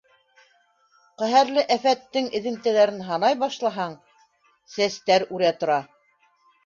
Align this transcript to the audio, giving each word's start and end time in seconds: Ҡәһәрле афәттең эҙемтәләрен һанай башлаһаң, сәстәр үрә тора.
Ҡәһәрле 1.21 1.65
афәттең 1.75 2.31
эҙемтәләрен 2.41 3.05
һанай 3.09 3.37
башлаһаң, 3.45 3.95
сәстәр 4.77 5.27
үрә 5.37 5.53
тора. 5.63 5.81